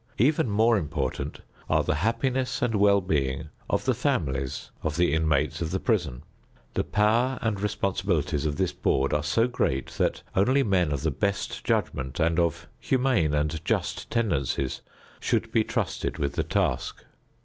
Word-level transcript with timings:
Even 0.17 0.49
more 0.49 0.77
important 0.79 1.41
are 1.69 1.83
the 1.83 1.93
happiness 2.01 2.63
and 2.63 2.73
well 2.73 3.01
being 3.01 3.49
of 3.69 3.85
the 3.85 3.93
families 3.93 4.71
of 4.81 4.97
the 4.97 5.13
inmates 5.13 5.61
of 5.61 5.69
the 5.69 5.79
prison. 5.79 6.23
The 6.73 6.83
power 6.83 7.37
and 7.39 7.59
responsibilities 7.59 8.47
of 8.47 8.55
this 8.55 8.71
board 8.73 9.13
are 9.13 9.21
so 9.21 9.47
great 9.47 9.89
that 9.99 10.23
only 10.35 10.63
men 10.63 10.91
of 10.91 11.03
the 11.03 11.11
best 11.11 11.63
judgment 11.63 12.19
and 12.19 12.39
of 12.39 12.67
humane 12.79 13.35
and 13.35 13.63
just 13.63 14.09
tendencies 14.09 14.81
should 15.19 15.51
be 15.51 15.63
trusted 15.63 16.17
with 16.17 16.33
the 16.33 16.43
task. 16.45 17.05